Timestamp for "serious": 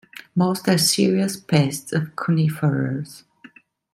0.79-1.39